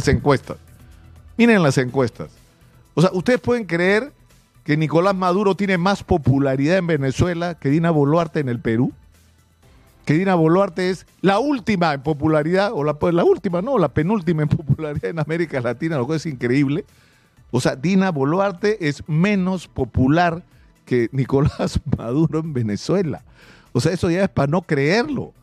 las 0.00 0.08
encuestas. 0.08 0.56
Miren 1.36 1.62
las 1.62 1.76
encuestas. 1.76 2.30
O 2.94 3.02
sea, 3.02 3.10
ustedes 3.12 3.38
pueden 3.38 3.64
creer 3.64 4.12
que 4.64 4.78
Nicolás 4.78 5.14
Maduro 5.14 5.54
tiene 5.54 5.76
más 5.76 6.02
popularidad 6.02 6.78
en 6.78 6.86
Venezuela 6.86 7.54
que 7.54 7.68
Dina 7.68 7.90
Boluarte 7.90 8.40
en 8.40 8.48
el 8.48 8.60
Perú. 8.60 8.92
Que 10.06 10.14
Dina 10.14 10.34
Boluarte 10.34 10.88
es 10.88 11.06
la 11.20 11.38
última 11.38 11.92
en 11.92 12.02
popularidad, 12.02 12.72
o 12.72 12.82
la, 12.82 12.94
pues, 12.94 13.12
la 13.12 13.24
última, 13.24 13.60
no, 13.60 13.76
la 13.76 13.88
penúltima 13.88 14.42
en 14.42 14.48
popularidad 14.48 15.10
en 15.10 15.18
América 15.18 15.60
Latina, 15.60 15.98
lo 15.98 16.06
cual 16.06 16.16
es 16.16 16.26
increíble. 16.26 16.86
O 17.50 17.60
sea, 17.60 17.76
Dina 17.76 18.10
Boluarte 18.10 18.88
es 18.88 19.06
menos 19.06 19.68
popular 19.68 20.42
que 20.86 21.10
Nicolás 21.12 21.78
Maduro 21.98 22.38
en 22.40 22.54
Venezuela. 22.54 23.22
O 23.72 23.80
sea, 23.80 23.92
eso 23.92 24.10
ya 24.10 24.24
es 24.24 24.30
para 24.30 24.50
no 24.50 24.62
creerlo. 24.62 25.34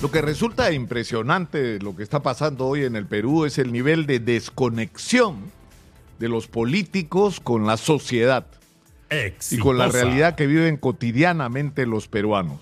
Lo 0.00 0.12
que 0.12 0.22
resulta 0.22 0.70
impresionante 0.70 1.60
de 1.60 1.78
lo 1.80 1.96
que 1.96 2.04
está 2.04 2.22
pasando 2.22 2.66
hoy 2.66 2.84
en 2.84 2.94
el 2.94 3.06
Perú 3.06 3.44
es 3.44 3.58
el 3.58 3.72
nivel 3.72 4.06
de 4.06 4.20
desconexión 4.20 5.50
de 6.20 6.28
los 6.28 6.46
políticos 6.46 7.40
con 7.40 7.66
la 7.66 7.76
sociedad 7.76 8.46
y 9.50 9.58
con 9.58 9.76
la 9.76 9.88
realidad 9.88 10.36
que 10.36 10.46
viven 10.46 10.76
cotidianamente 10.76 11.84
los 11.84 12.06
peruanos. 12.06 12.60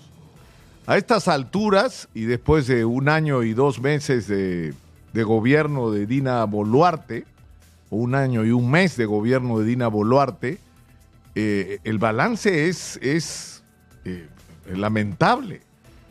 A 0.87 0.97
estas 0.97 1.27
alturas, 1.27 2.09
y 2.15 2.23
después 2.23 2.65
de 2.65 2.85
un 2.85 3.07
año 3.07 3.43
y 3.43 3.53
dos 3.53 3.81
meses 3.81 4.27
de, 4.27 4.73
de 5.13 5.23
gobierno 5.23 5.91
de 5.91 6.07
Dina 6.07 6.43
Boluarte, 6.45 7.25
o 7.91 7.97
un 7.97 8.15
año 8.15 8.45
y 8.45 8.51
un 8.51 8.71
mes 8.71 8.97
de 8.97 9.05
gobierno 9.05 9.59
de 9.59 9.65
Dina 9.65 9.89
Boluarte, 9.89 10.57
eh, 11.35 11.77
el 11.83 11.99
balance 11.99 12.67
es, 12.67 12.97
es 13.03 13.63
eh, 14.05 14.27
lamentable. 14.73 15.66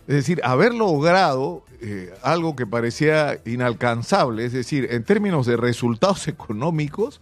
Es 0.06 0.14
decir, 0.14 0.40
haber 0.44 0.72
logrado 0.72 1.64
eh, 1.80 2.14
algo 2.22 2.54
que 2.54 2.66
parecía 2.66 3.40
inalcanzable, 3.44 4.44
es 4.44 4.52
decir, 4.52 4.88
en 4.90 5.02
términos 5.02 5.46
de 5.46 5.56
resultados 5.56 6.28
económicos, 6.28 7.20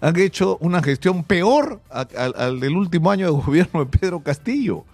han 0.00 0.16
hecho 0.18 0.58
una 0.60 0.82
gestión 0.82 1.24
peor 1.24 1.80
al 1.90 2.60
del 2.60 2.76
último 2.76 3.10
año 3.10 3.26
de 3.26 3.32
gobierno 3.32 3.84
de 3.84 3.98
Pedro 3.98 4.20
Castillo, 4.20 4.84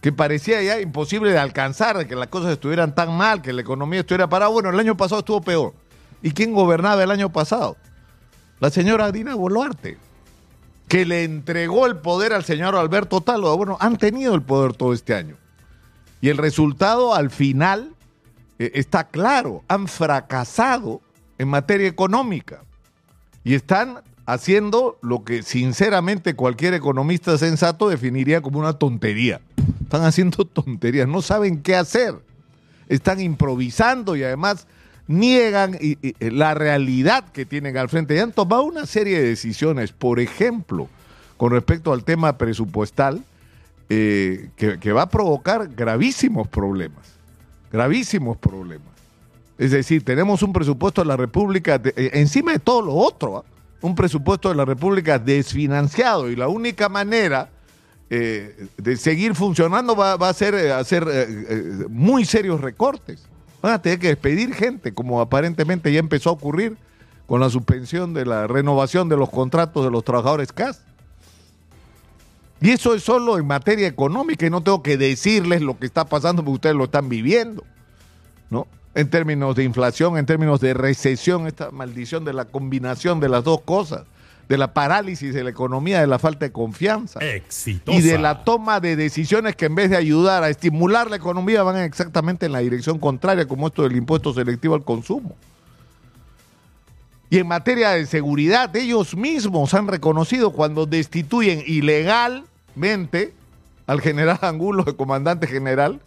que 0.00 0.12
parecía 0.12 0.62
ya 0.62 0.80
imposible 0.80 1.30
de 1.30 1.38
alcanzar, 1.38 2.06
que 2.06 2.16
las 2.16 2.28
cosas 2.28 2.52
estuvieran 2.52 2.94
tan 2.94 3.16
mal, 3.16 3.42
que 3.42 3.52
la 3.52 3.60
economía 3.60 4.00
estuviera 4.00 4.28
parada. 4.28 4.50
Bueno, 4.50 4.70
el 4.70 4.78
año 4.78 4.96
pasado 4.96 5.20
estuvo 5.20 5.40
peor. 5.40 5.74
¿Y 6.22 6.32
quién 6.32 6.52
gobernaba 6.52 7.02
el 7.02 7.10
año 7.10 7.30
pasado? 7.30 7.76
La 8.60 8.70
señora 8.70 9.12
Dina 9.12 9.34
Boluarte, 9.34 9.98
que 10.88 11.04
le 11.04 11.22
entregó 11.24 11.86
el 11.86 11.96
poder 11.96 12.32
al 12.32 12.44
señor 12.44 12.74
Alberto 12.74 13.20
Talo. 13.20 13.56
Bueno, 13.56 13.76
han 13.80 13.96
tenido 13.96 14.34
el 14.34 14.42
poder 14.42 14.72
todo 14.72 14.92
este 14.92 15.14
año. 15.14 15.36
Y 16.20 16.28
el 16.28 16.36
resultado 16.36 17.14
al 17.14 17.30
final 17.30 17.94
eh, 18.58 18.72
está 18.74 19.04
claro, 19.04 19.62
han 19.68 19.86
fracasado 19.88 21.00
en 21.38 21.48
materia 21.48 21.86
económica 21.86 22.62
y 23.44 23.54
están 23.54 24.00
haciendo 24.26 24.98
lo 25.00 25.24
que 25.24 25.42
sinceramente 25.42 26.34
cualquier 26.34 26.74
economista 26.74 27.38
sensato 27.38 27.88
definiría 27.88 28.42
como 28.42 28.58
una 28.58 28.74
tontería. 28.74 29.40
Están 29.82 30.04
haciendo 30.04 30.44
tonterías, 30.44 31.08
no 31.08 31.22
saben 31.22 31.62
qué 31.62 31.76
hacer. 31.76 32.14
Están 32.88 33.20
improvisando 33.20 34.16
y 34.16 34.24
además 34.24 34.66
niegan 35.06 35.78
la 36.20 36.54
realidad 36.54 37.24
que 37.32 37.46
tienen 37.46 37.76
al 37.76 37.88
frente. 37.88 38.14
Y 38.14 38.18
han 38.18 38.32
tomado 38.32 38.64
una 38.64 38.86
serie 38.86 39.20
de 39.20 39.28
decisiones, 39.28 39.92
por 39.92 40.20
ejemplo, 40.20 40.88
con 41.36 41.52
respecto 41.52 41.92
al 41.92 42.04
tema 42.04 42.36
presupuestal, 42.36 43.22
eh, 43.90 44.50
que, 44.56 44.92
va 44.92 45.02
a 45.02 45.08
provocar 45.08 45.68
gravísimos 45.74 46.46
problemas, 46.48 47.14
gravísimos 47.72 48.36
problemas. 48.36 48.88
Es 49.56 49.70
decir, 49.70 50.04
tenemos 50.04 50.42
un 50.42 50.52
presupuesto 50.52 51.00
de 51.00 51.08
la 51.08 51.16
República, 51.16 51.80
eh, 51.82 52.10
encima 52.12 52.52
de 52.52 52.58
todo 52.58 52.82
lo 52.82 52.94
otro, 52.94 53.38
¿ah? 53.38 53.44
un 53.80 53.94
presupuesto 53.94 54.50
de 54.50 54.56
la 54.56 54.66
República 54.66 55.18
desfinanciado 55.18 56.28
y 56.28 56.36
la 56.36 56.48
única 56.48 56.88
manera 56.88 57.48
eh, 58.10 58.66
de 58.76 58.96
seguir 58.96 59.34
funcionando 59.34 59.96
va, 59.96 60.14
a 60.14 60.34
ser 60.34 60.54
hacer 60.72 61.06
muy 61.88 62.24
serios 62.24 62.60
recortes. 62.60 63.26
Van 63.62 63.72
a 63.72 63.82
tener 63.82 63.98
que 63.98 64.08
despedir 64.08 64.52
gente, 64.54 64.92
como 64.92 65.20
aparentemente 65.20 65.92
ya 65.92 65.98
empezó 65.98 66.30
a 66.30 66.34
ocurrir 66.34 66.76
con 67.26 67.40
la 67.40 67.50
suspensión 67.50 68.14
de 68.14 68.26
la 68.26 68.46
renovación 68.46 69.08
de 69.08 69.16
los 69.16 69.30
contratos 69.30 69.84
de 69.84 69.90
los 69.90 70.04
trabajadores 70.04 70.52
CAS. 70.52 70.87
Y 72.60 72.70
eso 72.70 72.94
es 72.94 73.02
solo 73.02 73.38
en 73.38 73.46
materia 73.46 73.86
económica 73.86 74.46
y 74.46 74.50
no 74.50 74.62
tengo 74.62 74.82
que 74.82 74.96
decirles 74.96 75.62
lo 75.62 75.78
que 75.78 75.86
está 75.86 76.04
pasando 76.04 76.42
porque 76.42 76.54
ustedes 76.54 76.76
lo 76.76 76.84
están 76.84 77.08
viviendo, 77.08 77.62
¿no? 78.50 78.66
En 78.94 79.08
términos 79.10 79.54
de 79.54 79.64
inflación, 79.64 80.18
en 80.18 80.26
términos 80.26 80.60
de 80.60 80.74
recesión, 80.74 81.46
esta 81.46 81.70
maldición 81.70 82.24
de 82.24 82.32
la 82.32 82.46
combinación 82.46 83.20
de 83.20 83.28
las 83.28 83.44
dos 83.44 83.60
cosas, 83.60 84.02
de 84.48 84.58
la 84.58 84.72
parálisis 84.72 85.34
de 85.34 85.44
la 85.44 85.50
economía, 85.50 86.00
de 86.00 86.06
la 86.06 86.18
falta 86.18 86.46
de 86.46 86.52
confianza 86.52 87.20
y 87.22 88.00
de 88.00 88.18
la 88.18 88.44
toma 88.44 88.80
de 88.80 88.96
decisiones 88.96 89.54
que 89.54 89.66
en 89.66 89.74
vez 89.74 89.90
de 89.90 89.96
ayudar 89.96 90.42
a 90.42 90.48
estimular 90.48 91.10
la 91.10 91.16
economía 91.16 91.62
van 91.62 91.76
exactamente 91.76 92.46
en 92.46 92.52
la 92.52 92.60
dirección 92.60 92.98
contraria, 92.98 93.46
como 93.46 93.68
esto 93.68 93.82
del 93.82 93.94
impuesto 93.94 94.32
selectivo 94.32 94.74
al 94.74 94.84
consumo. 94.84 95.36
Y 97.30 97.38
en 97.38 97.46
materia 97.46 97.90
de 97.90 98.06
seguridad, 98.06 98.74
ellos 98.74 99.14
mismos 99.16 99.74
han 99.74 99.86
reconocido 99.86 100.50
cuando 100.50 100.86
destituyen 100.86 101.62
ilegalmente 101.66 103.34
al 103.86 104.00
general 104.00 104.38
Angulo, 104.42 104.84
el 104.86 104.96
comandante 104.96 105.46
general, 105.46 106.00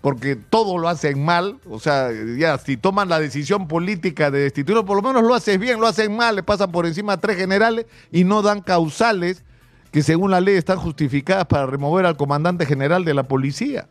porque 0.00 0.34
todo 0.34 0.78
lo 0.78 0.88
hacen 0.88 1.24
mal, 1.24 1.60
o 1.70 1.78
sea, 1.78 2.10
ya 2.36 2.58
si 2.58 2.76
toman 2.76 3.08
la 3.08 3.20
decisión 3.20 3.68
política 3.68 4.32
de 4.32 4.40
destituirlo, 4.40 4.84
por 4.84 4.96
lo 4.96 5.02
menos 5.02 5.22
lo 5.22 5.34
haces 5.34 5.60
bien, 5.60 5.78
lo 5.80 5.86
hacen 5.86 6.16
mal, 6.16 6.34
le 6.34 6.42
pasan 6.42 6.72
por 6.72 6.86
encima 6.86 7.14
a 7.14 7.16
tres 7.18 7.36
generales 7.36 7.86
y 8.10 8.24
no 8.24 8.42
dan 8.42 8.62
causales 8.62 9.44
que 9.92 10.02
según 10.02 10.32
la 10.32 10.40
ley 10.40 10.56
están 10.56 10.78
justificadas 10.78 11.46
para 11.46 11.66
remover 11.66 12.04
al 12.04 12.16
comandante 12.16 12.66
general 12.66 13.04
de 13.04 13.14
la 13.14 13.22
policía. 13.22 13.86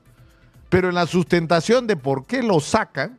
Pero 0.68 0.90
en 0.90 0.96
la 0.96 1.06
sustentación 1.06 1.88
de 1.88 1.96
por 1.96 2.26
qué 2.26 2.44
lo 2.44 2.60
sacan, 2.60 3.18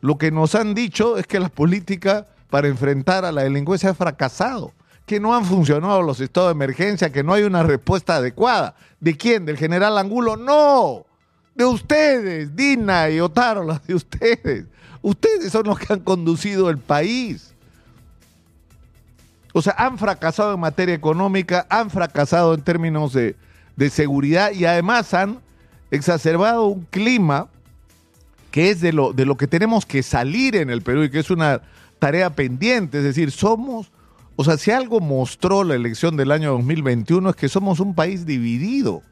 lo 0.00 0.18
que 0.18 0.32
nos 0.32 0.56
han 0.56 0.74
dicho 0.74 1.18
es 1.18 1.26
que 1.26 1.38
la 1.38 1.48
política 1.48 2.26
para 2.50 2.68
enfrentar 2.68 3.24
a 3.24 3.32
la 3.32 3.42
delincuencia 3.42 3.90
ha 3.90 3.94
fracasado, 3.94 4.72
que 5.04 5.20
no 5.20 5.34
han 5.34 5.44
funcionado 5.44 6.02
los 6.02 6.20
estados 6.20 6.48
de 6.48 6.52
emergencia, 6.52 7.10
que 7.10 7.22
no 7.22 7.32
hay 7.32 7.44
una 7.44 7.62
respuesta 7.62 8.16
adecuada. 8.16 8.74
¿De 9.00 9.16
quién? 9.16 9.44
¿Del 9.44 9.56
general 9.56 9.98
Angulo? 9.98 10.36
No, 10.36 11.06
de 11.54 11.64
ustedes, 11.64 12.54
Dina 12.54 13.08
y 13.10 13.20
Otárola, 13.20 13.80
de 13.86 13.94
ustedes. 13.94 14.64
Ustedes 15.02 15.52
son 15.52 15.66
los 15.66 15.78
que 15.78 15.92
han 15.92 16.00
conducido 16.00 16.68
el 16.70 16.78
país. 16.78 17.54
O 19.52 19.62
sea, 19.62 19.74
han 19.78 19.98
fracasado 19.98 20.52
en 20.54 20.60
materia 20.60 20.94
económica, 20.94 21.66
han 21.70 21.88
fracasado 21.90 22.54
en 22.54 22.62
términos 22.62 23.12
de, 23.12 23.36
de 23.76 23.90
seguridad 23.90 24.52
y 24.52 24.64
además 24.64 25.14
han 25.14 25.40
exacerbado 25.90 26.66
un 26.66 26.82
clima 26.90 27.48
que 28.50 28.70
es 28.70 28.80
de 28.80 28.92
lo, 28.92 29.12
de 29.12 29.26
lo 29.26 29.36
que 29.36 29.46
tenemos 29.46 29.84
que 29.86 30.02
salir 30.02 30.56
en 30.56 30.70
el 30.70 30.82
Perú 30.82 31.04
y 31.04 31.10
que 31.10 31.18
es 31.18 31.30
una 31.30 31.60
tarea 32.06 32.30
pendiente, 32.30 32.98
es 32.98 33.02
decir, 33.02 33.32
somos, 33.32 33.90
o 34.36 34.44
sea, 34.44 34.56
si 34.58 34.70
algo 34.70 35.00
mostró 35.00 35.64
la 35.64 35.74
elección 35.74 36.16
del 36.16 36.30
año 36.30 36.52
2021 36.52 37.30
es 37.30 37.34
que 37.34 37.48
somos 37.48 37.80
un 37.80 37.96
país 37.96 38.24
dividido 38.24 39.02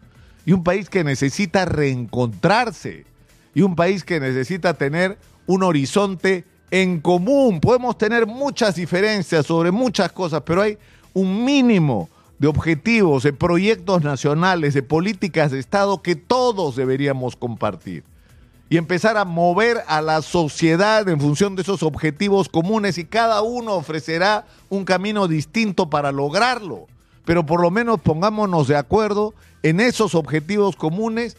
y 0.46 0.52
un 0.52 0.62
país 0.62 0.88
que 0.88 1.02
necesita 1.02 1.64
reencontrarse 1.64 3.04
y 3.52 3.62
un 3.62 3.74
país 3.74 4.04
que 4.04 4.20
necesita 4.20 4.74
tener 4.74 5.18
un 5.48 5.64
horizonte 5.64 6.44
en 6.70 7.00
común. 7.00 7.58
Podemos 7.60 7.98
tener 7.98 8.26
muchas 8.26 8.76
diferencias 8.76 9.44
sobre 9.44 9.72
muchas 9.72 10.12
cosas, 10.12 10.42
pero 10.46 10.62
hay 10.62 10.78
un 11.14 11.44
mínimo 11.44 12.08
de 12.38 12.46
objetivos, 12.46 13.24
de 13.24 13.32
proyectos 13.32 14.04
nacionales, 14.04 14.72
de 14.72 14.84
políticas 14.84 15.50
de 15.50 15.58
Estado 15.58 16.00
que 16.00 16.14
todos 16.14 16.76
deberíamos 16.76 17.34
compartir 17.34 18.04
y 18.68 18.76
empezar 18.76 19.16
a 19.16 19.24
mover 19.24 19.82
a 19.86 20.00
la 20.00 20.22
sociedad 20.22 21.08
en 21.08 21.20
función 21.20 21.54
de 21.54 21.62
esos 21.62 21.82
objetivos 21.82 22.48
comunes 22.48 22.98
y 22.98 23.04
cada 23.04 23.42
uno 23.42 23.74
ofrecerá 23.74 24.46
un 24.68 24.84
camino 24.84 25.28
distinto 25.28 25.90
para 25.90 26.12
lograrlo. 26.12 26.86
Pero 27.24 27.44
por 27.46 27.60
lo 27.60 27.70
menos 27.70 28.00
pongámonos 28.00 28.68
de 28.68 28.76
acuerdo 28.76 29.34
en 29.62 29.80
esos 29.80 30.14
objetivos 30.14 30.76
comunes 30.76 31.36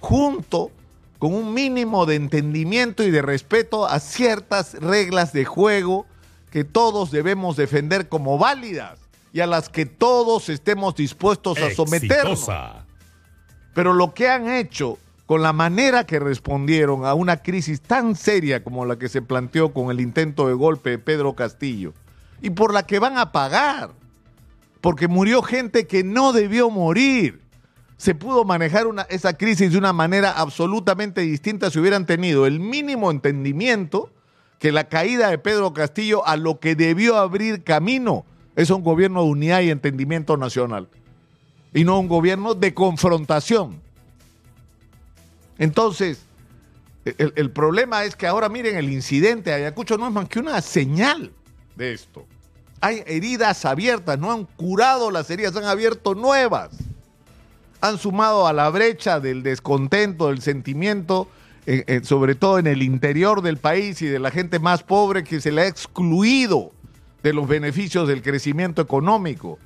junto 0.00 0.70
con 1.18 1.34
un 1.34 1.54
mínimo 1.54 2.06
de 2.06 2.16
entendimiento 2.16 3.02
y 3.02 3.10
de 3.10 3.22
respeto 3.22 3.86
a 3.86 4.00
ciertas 4.00 4.74
reglas 4.74 5.32
de 5.32 5.44
juego 5.44 6.06
que 6.50 6.64
todos 6.64 7.10
debemos 7.10 7.56
defender 7.56 8.08
como 8.08 8.36
válidas 8.36 9.00
y 9.32 9.40
a 9.40 9.46
las 9.46 9.68
que 9.68 9.86
todos 9.86 10.48
estemos 10.48 10.94
dispuestos 10.94 11.58
a 11.58 11.70
someternos. 11.74 12.46
Pero 13.74 13.92
lo 13.92 14.14
que 14.14 14.28
han 14.28 14.48
hecho 14.48 14.98
con 15.26 15.42
la 15.42 15.52
manera 15.52 16.04
que 16.04 16.18
respondieron 16.18 17.06
a 17.06 17.14
una 17.14 17.38
crisis 17.38 17.80
tan 17.80 18.14
seria 18.14 18.62
como 18.62 18.84
la 18.84 18.98
que 18.98 19.08
se 19.08 19.22
planteó 19.22 19.72
con 19.72 19.90
el 19.90 20.00
intento 20.00 20.48
de 20.48 20.54
golpe 20.54 20.90
de 20.90 20.98
Pedro 20.98 21.34
Castillo 21.34 21.94
y 22.42 22.50
por 22.50 22.74
la 22.74 22.86
que 22.86 22.98
van 22.98 23.16
a 23.16 23.32
pagar, 23.32 23.92
porque 24.80 25.08
murió 25.08 25.40
gente 25.42 25.86
que 25.86 26.04
no 26.04 26.32
debió 26.32 26.68
morir. 26.68 27.42
Se 27.96 28.14
pudo 28.14 28.44
manejar 28.44 28.86
esa 29.08 29.34
crisis 29.34 29.72
de 29.72 29.78
una 29.78 29.92
manera 29.94 30.32
absolutamente 30.32 31.22
distinta 31.22 31.70
si 31.70 31.78
hubieran 31.78 32.04
tenido 32.04 32.44
el 32.44 32.60
mínimo 32.60 33.10
entendimiento 33.10 34.10
que 34.58 34.72
la 34.72 34.88
caída 34.88 35.30
de 35.30 35.38
Pedro 35.38 35.72
Castillo 35.72 36.26
a 36.26 36.36
lo 36.36 36.60
que 36.60 36.74
debió 36.74 37.16
abrir 37.16 37.64
camino 37.64 38.26
es 38.56 38.68
un 38.70 38.82
gobierno 38.82 39.22
de 39.22 39.30
unidad 39.30 39.60
y 39.62 39.70
entendimiento 39.70 40.36
nacional 40.36 40.88
y 41.72 41.84
no 41.84 41.98
un 41.98 42.08
gobierno 42.08 42.54
de 42.54 42.74
confrontación. 42.74 43.83
Entonces, 45.58 46.24
el, 47.04 47.50
problema 47.50 48.04
es 48.04 48.16
que 48.16 48.26
ahora 48.26 48.48
miren, 48.48 48.76
el 48.76 48.90
incidente 48.90 49.50
de 49.50 49.56
Ayacucho 49.56 49.98
no 49.98 50.06
es 50.08 50.12
más 50.12 50.28
que 50.28 50.38
una 50.38 50.60
señal 50.62 51.32
de 51.76 51.92
esto. 51.92 52.26
Hay 52.80 53.02
heridas 53.06 53.64
abiertas, 53.64 54.18
no 54.18 54.32
han 54.32 54.44
curado 54.44 55.10
las 55.10 55.30
heridas, 55.30 55.54
han 55.56 55.64
abierto 55.64 56.14
nuevas. 56.14 56.70
Han 57.80 57.98
sumado 57.98 58.46
a 58.46 58.52
la 58.52 58.70
brecha 58.70 59.20
del 59.20 59.42
descontento, 59.42 60.28
del 60.28 60.40
sentimiento, 60.40 61.28
eh, 61.66 61.84
eh, 61.86 62.00
sobre 62.04 62.34
todo 62.34 62.58
en 62.58 62.66
el 62.66 62.82
interior 62.82 63.42
del 63.42 63.58
país 63.58 64.00
y 64.00 64.06
de 64.06 64.18
la 64.18 64.30
gente 64.30 64.58
más 64.58 64.82
pobre 64.82 65.24
que 65.24 65.40
se 65.40 65.52
le 65.52 65.62
ha 65.62 65.66
excluido 65.66 66.72
de 67.22 67.32
los 67.32 67.46
beneficios 67.46 68.08
del 68.08 68.22
crecimiento 68.22 68.80
económico, 68.82 69.58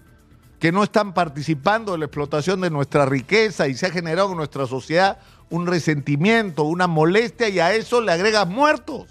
que 0.58 0.72
no 0.72 0.82
están 0.82 1.14
participando 1.14 1.94
en 1.94 2.00
la 2.00 2.06
explotación 2.06 2.60
de 2.60 2.70
nuestra 2.70 3.06
riqueza 3.06 3.68
y 3.68 3.74
se 3.74 3.86
ha 3.86 3.90
generado 3.90 4.32
en 4.32 4.36
nuestra 4.36 4.66
sociedad 4.66 5.18
un 5.50 5.66
resentimiento, 5.66 6.64
una 6.64 6.86
molestia 6.86 7.48
y 7.48 7.60
a 7.60 7.74
eso 7.74 8.00
le 8.00 8.12
agregas 8.12 8.48
muertos 8.48 9.06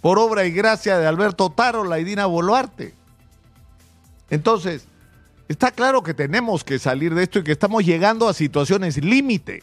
por 0.00 0.18
obra 0.18 0.44
y 0.46 0.52
gracia 0.52 0.98
de 0.98 1.06
Alberto 1.06 1.50
Tarola 1.50 1.98
y 1.98 2.04
Dina 2.04 2.26
Boluarte. 2.26 2.94
Entonces, 4.30 4.86
está 5.48 5.70
claro 5.70 6.02
que 6.02 6.14
tenemos 6.14 6.64
que 6.64 6.78
salir 6.78 7.14
de 7.14 7.24
esto 7.24 7.40
y 7.40 7.44
que 7.44 7.52
estamos 7.52 7.84
llegando 7.84 8.28
a 8.28 8.34
situaciones 8.34 9.02
límite. 9.02 9.62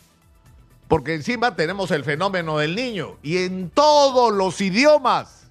Porque 0.87 1.15
encima 1.15 1.55
tenemos 1.55 1.91
el 1.91 2.03
fenómeno 2.03 2.57
del 2.57 2.75
niño 2.75 3.17
y 3.23 3.37
en 3.37 3.69
todos 3.69 4.33
los 4.33 4.61
idiomas 4.61 5.47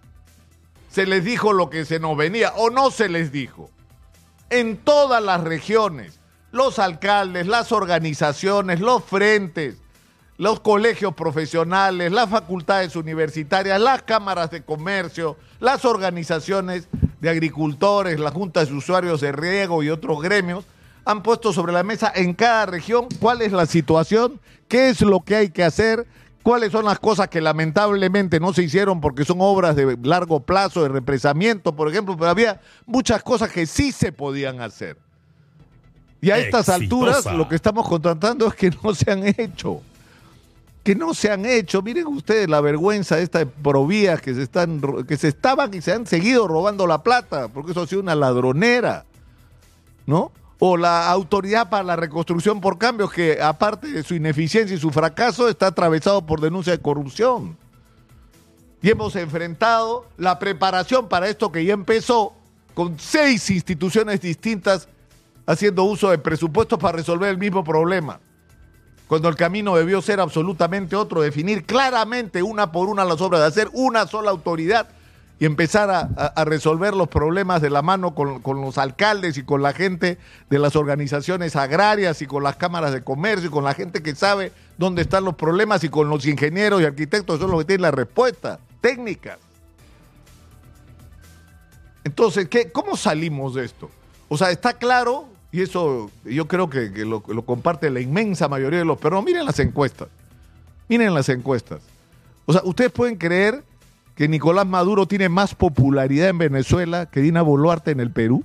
se 0.90 1.06
les 1.06 1.25
dijo 1.25 1.52
lo 1.52 1.70
que 1.70 1.84
se 1.84 1.99
nos 1.99 2.16
venía 2.16 2.52
o 2.56 2.70
no 2.70 2.90
se 2.90 3.08
les 3.08 3.32
dijo. 3.32 3.70
En 4.52 4.76
todas 4.76 5.22
las 5.22 5.40
regiones, 5.43 6.20
los 6.50 6.78
alcaldes, 6.78 7.46
las 7.46 7.72
organizaciones, 7.72 8.81
los 8.81 9.02
frentes, 9.02 9.78
los 10.37 10.60
colegios 10.60 11.14
profesionales, 11.14 12.12
las 12.12 12.28
facultades 12.28 12.94
universitarias, 12.94 13.81
las 13.81 14.02
cámaras 14.02 14.50
de 14.50 14.62
comercio, 14.62 15.38
las 15.58 15.87
organizaciones 15.87 16.87
de 17.22 17.31
agricultores, 17.31 18.20
las 18.20 18.34
juntas 18.34 18.69
de 18.69 18.75
usuarios 18.75 19.22
de 19.22 19.32
riego 19.32 19.82
y 19.82 19.88
otros 19.88 20.20
gremios, 20.20 20.66
han 21.06 21.22
puesto 21.22 21.54
sobre 21.54 21.72
la 21.72 21.82
mesa 21.82 22.12
en 22.14 22.34
cada 22.34 22.66
región 22.66 23.08
cuál 23.20 23.40
es 23.40 23.52
la 23.52 23.64
situación, 23.64 24.38
qué 24.69 24.90
es 24.90 25.00
lo 25.00 25.20
que 25.20 25.37
hay 25.37 25.49
que 25.49 25.64
hacer, 25.64 26.06
cuáles 26.42 26.72
son 26.72 26.84
las 26.84 26.98
cosas 26.98 27.28
que 27.28 27.40
lamentablemente 27.40 28.40
no 28.40 28.52
se 28.52 28.62
hicieron 28.62 29.00
porque 29.00 29.24
son 29.24 29.38
obras 29.40 29.76
de 29.76 29.96
largo 30.02 30.40
plazo, 30.40 30.82
de 30.82 30.88
represamiento, 30.88 31.74
por 31.74 31.88
ejemplo, 31.88 32.16
pero 32.16 32.30
había 32.30 32.60
muchas 32.86 33.22
cosas 33.22 33.50
que 33.50 33.66
sí 33.66 33.92
se 33.92 34.12
podían 34.12 34.60
hacer. 34.60 34.96
Y 36.20 36.30
a 36.30 36.38
estas 36.38 36.68
alturas 36.68 37.24
lo 37.26 37.48
que 37.48 37.56
estamos 37.56 37.88
contratando 37.88 38.46
es 38.46 38.54
que 38.54 38.70
no 38.82 38.94
se 38.94 39.10
han 39.10 39.26
hecho 39.26 39.82
que 40.82 40.94
no 40.94 41.14
se 41.14 41.30
han 41.30 41.46
hecho. 41.46 41.82
Miren 41.82 42.06
ustedes 42.08 42.48
la 42.48 42.60
vergüenza 42.60 43.16
de 43.16 43.22
estas 43.22 43.46
provías 43.62 44.20
que 44.20 44.34
se 44.34 44.42
están 44.42 44.80
que 45.06 45.16
se 45.16 45.28
estaban 45.28 45.72
y 45.74 45.80
se 45.80 45.92
han 45.92 46.06
seguido 46.06 46.48
robando 46.48 46.86
la 46.86 47.02
plata, 47.02 47.48
porque 47.48 47.72
eso 47.72 47.82
ha 47.82 47.86
sido 47.86 48.02
una 48.02 48.14
ladronera. 48.14 49.04
¿No? 50.06 50.32
O 50.64 50.76
la 50.76 51.11
autoridad 51.11 51.70
para 51.70 51.82
la 51.82 51.97
reconstrucción 51.97 52.61
por 52.61 52.79
cambios 52.79 53.12
que 53.12 53.43
aparte 53.43 53.88
de 53.88 54.05
su 54.05 54.14
ineficiencia 54.14 54.76
y 54.76 54.79
su 54.79 54.91
fracaso 54.91 55.49
está 55.49 55.67
atravesado 55.67 56.25
por 56.25 56.41
denuncia 56.41 56.73
de 56.73 56.81
corrupción. 56.81 57.56
Y 58.81 58.91
hemos 58.91 59.17
enfrentado 59.17 60.06
la 60.17 60.38
preparación 60.38 61.09
para 61.09 61.29
esto 61.29 61.50
que 61.50 61.64
ya 61.64 61.75
empezó 61.75 62.35
con 62.75 62.97
seis 63.00 63.50
instituciones 63.50 64.20
distintas 64.20 64.88
haciendo 65.47 65.82
uso 65.82 66.11
de 66.11 66.19
presupuestos 66.19 66.79
para 66.79 66.97
resolver 66.97 67.29
el 67.29 67.38
mismo 67.38 67.64
problema 67.64 68.20
cuando 69.12 69.29
el 69.29 69.37
camino 69.37 69.76
debió 69.76 70.00
ser 70.00 70.20
absolutamente 70.20 70.97
otro, 70.97 71.20
definir 71.20 71.67
claramente 71.67 72.43
una 72.43 72.73
por 72.73 72.88
una 72.88 73.05
las 73.05 73.20
obras, 73.20 73.43
de 73.43 73.47
hacer 73.47 73.69
una 73.75 74.06
sola 74.06 74.31
autoridad 74.31 74.88
y 75.42 75.44
empezar 75.44 75.90
a, 75.90 76.44
resolver 76.44 76.94
los 76.94 77.08
problemas 77.08 77.60
de 77.60 77.68
la 77.68 77.82
mano 77.82 78.14
con, 78.14 78.40
los 78.44 78.78
alcaldes 78.78 79.36
y 79.38 79.42
con 79.42 79.60
la 79.60 79.72
gente 79.72 80.16
de 80.48 80.58
las 80.60 80.76
organizaciones 80.76 81.56
agrarias 81.56 82.22
y 82.22 82.26
con 82.26 82.44
las 82.44 82.54
cámaras 82.54 82.92
de 82.92 83.02
comercio 83.02 83.48
y 83.48 83.50
con 83.50 83.64
la 83.64 83.74
gente 83.74 84.04
que 84.04 84.14
sabe 84.14 84.52
dónde 84.78 85.02
están 85.02 85.24
los 85.24 85.34
problemas 85.34 85.82
y 85.82 85.88
con 85.88 86.08
los 86.08 86.26
ingenieros 86.26 86.80
y 86.80 86.84
arquitectos, 86.84 87.38
eso 87.38 87.46
es 87.46 87.50
lo 87.50 87.58
que 87.58 87.64
tiene 87.64 87.82
la 87.82 87.90
respuesta 87.90 88.60
técnica. 88.80 89.36
Entonces, 92.04 92.48
¿qué, 92.48 92.70
¿cómo 92.70 92.96
salimos 92.96 93.54
de 93.54 93.64
esto? 93.64 93.90
O 94.28 94.38
sea, 94.38 94.52
está 94.52 94.74
claro 94.74 95.26
y 95.50 95.62
eso 95.62 96.08
yo 96.24 96.46
creo 96.46 96.70
que, 96.70 96.88
lo, 97.04 97.20
comparte 97.20 97.90
la 97.90 97.98
inmensa 97.98 98.46
mayoría 98.46 98.78
de 98.78 98.84
los 98.84 98.96
peruanos. 98.96 99.24
Miren 99.24 99.44
las 99.44 99.58
encuestas. 99.58 100.06
Miren 100.88 101.12
las 101.12 101.28
encuestas. 101.28 101.80
O 102.46 102.52
sea, 102.52 102.62
ustedes 102.64 102.92
pueden 102.92 103.16
creer 103.16 103.64
que 104.22 104.28
Nicolás 104.28 104.69
Maduro 104.69 105.06
tiene 105.06 105.28
más 105.28 105.56
popularidad 105.56 106.28
en 106.28 106.38
Venezuela 106.38 107.06
que 107.06 107.20
Dina 107.20 107.42
Boluarte 107.42 107.90
en 107.90 107.98
el 107.98 108.12
Perú. 108.12 108.44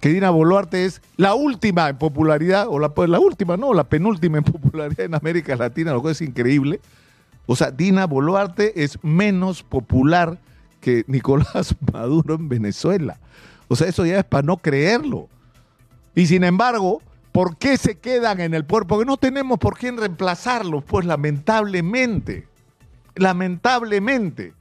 Que 0.00 0.08
Dina 0.08 0.30
Boluarte 0.30 0.86
es 0.86 1.02
la 1.16 1.36
última 1.36 1.88
en 1.88 1.98
popularidad, 1.98 2.66
o 2.68 2.80
la, 2.80 2.88
pues, 2.88 3.08
la 3.08 3.20
última, 3.20 3.56
no, 3.56 3.72
la 3.74 3.84
penúltima 3.84 4.38
en 4.38 4.42
popularidad 4.42 5.06
en 5.06 5.14
América 5.14 5.54
Latina, 5.54 5.92
lo 5.92 6.02
que 6.02 6.10
es 6.10 6.20
increíble. 6.20 6.80
O 7.46 7.54
sea, 7.54 7.70
Dina 7.70 8.08
Boluarte 8.08 8.82
es 8.82 8.98
menos 9.04 9.62
popular 9.62 10.40
que 10.80 11.04
Nicolás 11.06 11.76
Maduro 11.92 12.34
en 12.34 12.48
Venezuela. 12.48 13.20
O 13.68 13.76
sea, 13.76 13.86
eso 13.86 14.04
ya 14.04 14.18
es 14.18 14.24
para 14.24 14.42
no 14.42 14.56
creerlo. 14.56 15.28
Y 16.16 16.26
sin 16.26 16.42
embargo, 16.42 17.02
¿por 17.30 17.56
qué 17.56 17.76
se 17.76 17.98
quedan 18.00 18.40
en 18.40 18.52
el 18.52 18.64
puerto? 18.64 18.88
Porque 18.88 19.06
no 19.06 19.16
tenemos 19.16 19.60
por 19.60 19.78
quién 19.78 19.96
reemplazarlos, 19.96 20.82
pues 20.82 21.06
lamentablemente. 21.06 22.48
Lamentablemente. 23.16 24.52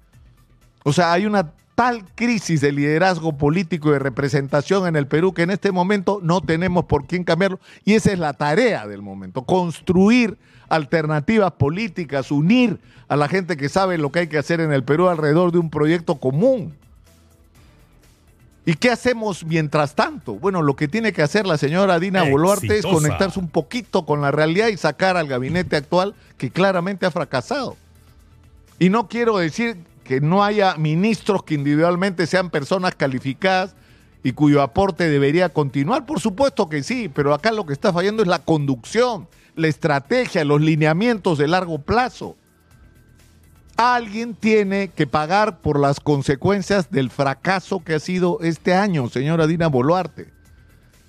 O 0.84 0.92
sea, 0.92 1.14
hay 1.14 1.26
una 1.26 1.52
tal 1.76 2.06
crisis 2.16 2.62
de 2.62 2.72
liderazgo 2.72 3.34
político 3.34 3.90
y 3.90 3.94
de 3.94 4.00
representación 4.00 4.88
en 4.88 4.96
el 4.96 5.08
Perú 5.08 5.34
que 5.34 5.44
en 5.44 5.52
este 5.52 5.72
momento 5.72 6.20
no 6.24 6.42
tenemos 6.42 6.86
por 6.86 7.06
quién 7.06 7.24
cambiarlo. 7.24 7.60
Y 7.84 7.94
esa 7.94 8.12
es 8.14 8.20
la 8.20 8.34
tarea 8.34 8.88
del 8.88 9.02
momento, 9.02 9.44
construir 9.44 10.38
alternativas 10.70 11.52
políticas, 11.54 12.32
unir 12.32 12.80
a 13.08 13.16
la 13.16 13.28
gente 13.28 13.58
que 13.58 13.70
sabe 13.70 13.98
lo 13.98 14.12
que 14.12 14.20
hay 14.20 14.28
que 14.28 14.38
hacer 14.38 14.62
en 14.62 14.72
el 14.72 14.84
Perú 14.84 15.10
alrededor 15.10 15.52
de 15.52 15.60
un 15.60 15.70
proyecto 15.70 16.16
común. 16.16 16.74
¿Y 18.68 18.74
qué 18.74 18.90
hacemos 18.90 19.46
mientras 19.46 19.94
tanto? 19.94 20.36
Bueno, 20.36 20.64
lo 20.64 20.76
que 20.76 20.88
tiene 20.88 21.14
que 21.14 21.22
hacer 21.22 21.46
la 21.46 21.58
señora 21.58 22.00
Dina 22.00 22.24
Boluarte 22.24 22.80
es 22.80 22.86
conectarse 22.86 23.40
un 23.40 23.48
poquito 23.48 24.08
con 24.08 24.22
la 24.22 24.32
realidad 24.32 24.70
y 24.70 24.78
sacar 24.78 25.18
al 25.18 25.28
gabinete 25.28 25.76
actual 25.76 26.16
que 26.38 26.50
claramente 26.50 27.06
ha 27.06 27.12
fracasado. 27.12 27.78
Y 28.80 28.90
no 28.90 29.08
quiero 29.08 29.38
decir 29.38 29.78
que 30.04 30.22
no 30.22 30.44
haya 30.44 30.76
ministros 30.76 31.44
que 31.44 31.56
individualmente 31.56 32.28
sean 32.28 32.50
personas 32.50 32.96
calificadas 32.96 33.76
y 34.24 34.34
cuyo 34.34 34.62
aporte 34.62 35.10
debería 35.10 35.50
continuar. 35.50 36.06
Por 36.06 36.20
supuesto 36.20 36.68
que 36.68 36.84
sí, 36.84 37.10
pero 37.10 37.34
acá 37.34 37.52
lo 37.52 37.66
que 37.66 37.74
está 37.74 37.94
fallando 37.94 38.22
es 38.22 38.28
la 38.28 38.40
conducción, 38.40 39.28
la 39.56 39.68
estrategia, 39.68 40.44
los 40.44 40.62
lineamientos 40.62 41.38
de 41.38 41.48
largo 41.48 41.80
plazo. 41.80 42.36
Alguien 43.78 44.36
tiene 44.36 44.90
que 44.90 45.08
pagar 45.08 45.60
por 45.60 45.80
las 45.80 46.00
consecuencias 46.00 46.92
del 46.92 47.10
fracaso 47.10 47.84
que 47.84 47.96
ha 47.96 48.00
sido 48.00 48.40
este 48.42 48.74
año, 48.74 49.10
señora 49.10 49.48
Dina 49.48 49.68
Boluarte. 49.68 50.34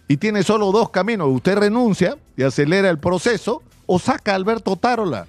Y 0.09 0.17
tiene 0.19 0.43
solo 0.43 0.71
dos 0.73 0.91
caminos. 0.91 1.29
Usted 1.31 1.59
renuncia 1.59 2.17
y 2.37 2.43
acelera 2.43 2.91
el 2.91 2.99
proceso 2.99 3.63
o 3.87 3.99
saca 3.99 4.33
a 4.33 4.37
Alberto 4.37 4.77
Tarola 4.77 5.27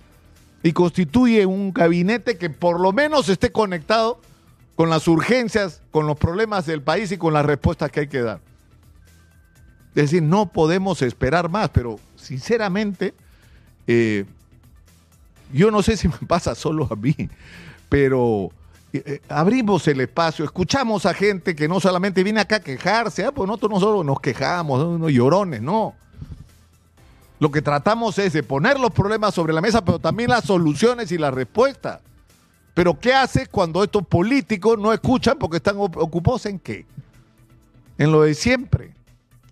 y 0.67 0.73
constituye 0.73 1.45
un 1.45 1.71
gabinete 1.71 2.37
que 2.37 2.49
por 2.49 2.81
lo 2.81 2.91
menos 2.91 3.29
esté 3.29 3.53
conectado 3.53 4.19
con 4.75 4.89
las 4.89 5.07
urgencias, 5.07 5.81
con 5.91 6.07
los 6.07 6.17
problemas 6.17 6.65
del 6.65 6.81
país 6.81 7.09
y 7.13 7.17
con 7.17 7.31
las 7.33 7.45
respuestas 7.45 7.89
que 7.89 8.01
hay 8.01 8.07
que 8.07 8.19
dar. 8.19 8.41
Es 9.95 10.11
decir, 10.11 10.21
no 10.21 10.51
podemos 10.51 11.01
esperar 11.01 11.47
más, 11.47 11.69
pero 11.69 12.01
sinceramente, 12.17 13.13
eh, 13.87 14.25
yo 15.53 15.71
no 15.71 15.81
sé 15.81 15.95
si 15.95 16.09
me 16.09 16.17
pasa 16.27 16.53
solo 16.53 16.85
a 16.91 16.97
mí, 16.97 17.15
pero 17.87 18.51
eh, 18.91 19.03
eh, 19.05 19.21
abrimos 19.29 19.87
el 19.87 20.01
espacio, 20.01 20.43
escuchamos 20.43 21.05
a 21.05 21.13
gente 21.13 21.55
que 21.55 21.69
no 21.69 21.79
solamente 21.79 22.25
viene 22.25 22.41
acá 22.41 22.57
a 22.57 22.59
quejarse, 22.59 23.23
ah, 23.23 23.31
pues 23.31 23.47
nosotros 23.47 23.71
no 23.71 23.79
solo 23.79 24.03
nos 24.03 24.19
quejamos, 24.19 24.83
unos 24.83 25.13
llorones, 25.13 25.61
no. 25.61 25.95
Lo 27.39 27.51
que 27.51 27.61
tratamos 27.61 28.17
es 28.17 28.33
de 28.33 28.43
poner 28.43 28.79
los 28.79 28.91
problemas 28.91 29.35
sobre 29.35 29.53
la 29.53 29.61
mesa, 29.61 29.83
pero 29.85 29.99
también 29.99 30.29
las 30.29 30.45
soluciones 30.45 31.11
y 31.11 31.17
las 31.17 31.33
respuestas. 31.33 32.01
Pero 32.73 32.99
¿qué 32.99 33.13
hace 33.13 33.47
cuando 33.47 33.83
estos 33.83 34.05
políticos 34.05 34.77
no 34.79 34.93
escuchan 34.93 35.37
porque 35.37 35.57
están 35.57 35.77
ocupados 35.77 36.45
en 36.45 36.59
qué? 36.59 36.85
En 37.97 38.11
lo 38.11 38.21
de 38.21 38.33
siempre, 38.33 38.93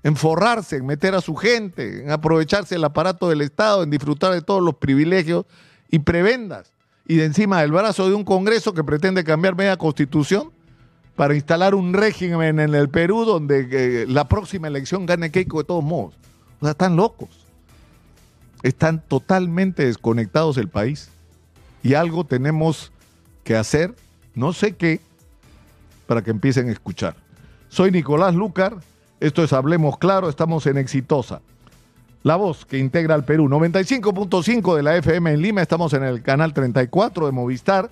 en 0.03 0.15
forrarse, 0.15 0.77
en 0.77 0.85
meter 0.85 1.15
a 1.15 1.21
su 1.21 1.35
gente, 1.35 2.03
en 2.03 2.11
aprovecharse 2.11 2.75
el 2.75 2.83
aparato 2.83 3.29
del 3.29 3.41
Estado, 3.41 3.83
en 3.83 3.89
disfrutar 3.89 4.33
de 4.33 4.41
todos 4.41 4.61
los 4.61 4.75
privilegios 4.75 5.45
y 5.89 5.99
prebendas. 5.99 6.71
y 7.07 7.17
de 7.17 7.25
encima 7.25 7.61
del 7.61 7.71
brazo 7.71 8.07
de 8.07 8.15
un 8.15 8.23
Congreso 8.23 8.73
que 8.73 8.83
pretende 8.83 9.23
cambiar 9.23 9.55
media 9.55 9.77
constitución 9.77 10.51
para 11.15 11.35
instalar 11.35 11.75
un 11.75 11.93
régimen 11.93 12.59
en 12.59 12.73
el 12.73 12.89
Perú 12.89 13.25
donde 13.25 13.67
eh, 13.71 14.05
la 14.07 14.27
próxima 14.27 14.67
elección 14.67 15.05
gane 15.05 15.31
Keiko 15.31 15.59
de 15.59 15.65
todos 15.65 15.83
modos. 15.83 16.15
O 16.59 16.65
sea, 16.65 16.71
están 16.71 16.95
locos. 16.95 17.44
Están 18.65 18.99
totalmente 18.99 19.85
desconectados 19.85 20.55
del 20.55 20.69
país. 20.69 21.11
Y 21.83 21.93
algo 21.93 22.23
tenemos 22.23 22.91
que 23.43 23.55
hacer, 23.55 23.93
no 24.33 24.53
sé 24.53 24.75
qué, 24.75 25.01
para 26.07 26.23
que 26.23 26.31
empiecen 26.31 26.69
a 26.69 26.71
escuchar. 26.71 27.15
Soy 27.69 27.91
Nicolás 27.91 28.33
Lucar, 28.33 28.77
esto 29.19 29.43
es 29.43 29.53
Hablemos 29.53 29.99
Claro, 29.99 30.29
estamos 30.29 30.65
en 30.65 30.79
Exitosa. 30.79 31.41
La 32.23 32.37
voz 32.37 32.65
que 32.65 32.79
integra 32.79 33.13
al 33.13 33.23
Perú, 33.23 33.47
95.5 33.47 34.75
de 34.75 34.81
la 34.81 34.95
FM 34.97 35.33
en 35.33 35.41
Lima, 35.43 35.61
estamos 35.61 35.93
en 35.93 36.03
el 36.03 36.23
canal 36.23 36.51
34 36.51 37.27
de 37.27 37.31
Movistar 37.31 37.91